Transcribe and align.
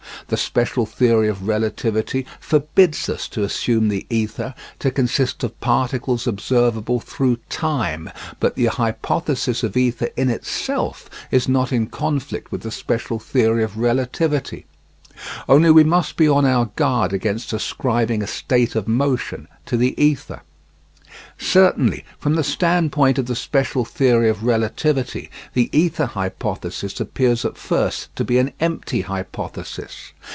The 0.27 0.37
special 0.37 0.85
theory 0.85 1.27
of 1.27 1.45
relativity 1.45 2.25
forbids 2.39 3.09
us 3.09 3.27
to 3.29 3.43
assume 3.43 3.89
the 3.89 4.05
ether 4.09 4.53
to 4.79 4.89
consist 4.89 5.43
of 5.43 5.59
particles 5.59 6.25
observable 6.25 7.01
through 7.01 7.37
time, 7.49 8.09
but 8.39 8.55
the 8.55 8.67
hypothesis 8.67 9.61
of 9.61 9.75
ether 9.75 10.07
in 10.15 10.29
itself 10.29 11.09
is 11.31 11.49
not 11.49 11.73
in 11.73 11.87
conflict 11.87 12.49
with 12.49 12.61
the 12.61 12.71
special 12.71 13.19
theory 13.19 13.61
of 13.61 13.77
relativity. 13.77 14.65
Only 15.49 15.69
we 15.71 15.83
must 15.83 16.15
be 16.15 16.29
on 16.29 16.45
our 16.45 16.67
guard 16.77 17.11
against 17.11 17.51
ascribing 17.51 18.23
a 18.23 18.27
state 18.27 18.73
of 18.75 18.87
motion 18.87 19.49
to 19.65 19.75
the 19.75 20.01
ether. 20.01 20.43
Certainly, 21.37 22.05
from 22.19 22.35
the 22.35 22.43
standpoint 22.43 23.17
of 23.19 23.25
the 23.25 23.35
special 23.35 23.83
theory 23.83 24.29
of 24.29 24.45
relativity, 24.45 25.29
the 25.53 25.69
ether 25.77 26.05
hypothesis 26.05 27.01
appears 27.01 27.43
at 27.43 27.57
first 27.57 28.15
to 28.15 28.23
be 28.23 28.37
an 28.37 28.53
empty 28.61 29.01
hypothesis. 29.01 30.13